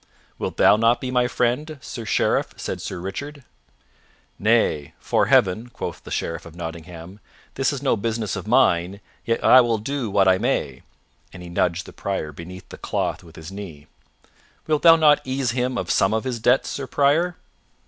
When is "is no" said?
7.71-7.95